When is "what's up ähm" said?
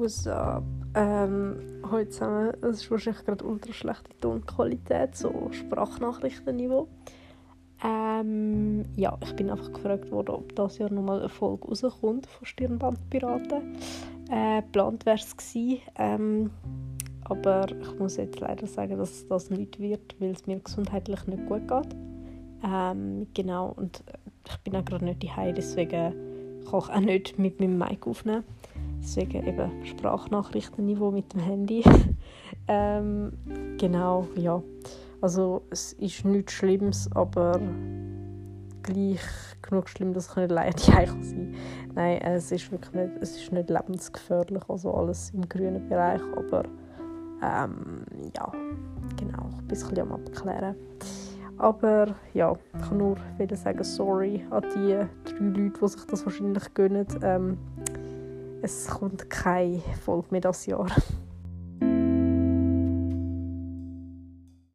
0.00-1.56